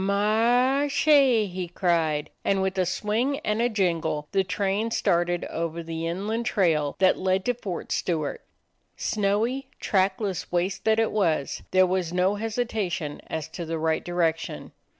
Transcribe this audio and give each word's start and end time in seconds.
"Mar 0.03 0.77
r 0.79 0.81
r 0.81 0.87
che!" 0.89 1.45
he 1.45 1.67
cried, 1.67 2.31
and 2.43 2.59
with 2.63 2.75
a 2.79 2.87
swing 2.87 3.37
and 3.41 3.61
a 3.61 3.69
jingle 3.69 4.27
the 4.31 4.43
train 4.43 4.89
started 4.89 5.45
over 5.45 5.83
the 5.83 6.07
inland 6.07 6.47
trail 6.47 6.95
that 6.97 7.19
led 7.19 7.45
to 7.45 7.53
Fort 7.53 7.91
Stewart. 7.91 8.41
Snowy, 8.97 9.67
track 9.79 10.19
less 10.19 10.51
waste 10.51 10.85
that 10.85 10.97
it 10.97 11.11
was, 11.11 11.61
there 11.69 11.85
was 11.85 12.11
no 12.11 12.33
hesitation 12.33 13.21
as 13.27 13.47
to 13.49 13.63
the 13.63 13.77
right 13.77 14.03
direction. 14.03 14.71